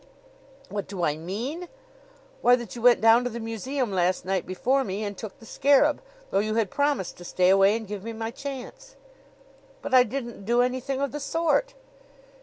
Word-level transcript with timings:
"What 0.69 0.87
do 0.87 1.03
I 1.03 1.15
mean? 1.15 1.67
Why, 2.41 2.55
that 2.55 2.75
you 2.75 2.81
went 2.81 3.01
down 3.01 3.23
to 3.23 3.29
the 3.29 3.39
museum 3.39 3.91
last 3.91 4.25
night 4.25 4.47
before 4.47 4.83
me 4.83 5.03
and 5.03 5.15
took 5.15 5.37
the 5.37 5.45
scarab, 5.45 6.01
though 6.31 6.39
you 6.39 6.55
had 6.55 6.71
promised 6.71 7.17
to 7.17 7.23
stay 7.23 7.49
away 7.51 7.77
and 7.77 7.87
give 7.87 8.03
me 8.03 8.11
my 8.13 8.31
chance." 8.31 8.95
"But 9.83 9.93
I 9.93 10.01
didn't 10.01 10.43
do 10.43 10.63
anything 10.63 11.01
of 11.01 11.11
the 11.11 11.19
sort." 11.19 11.75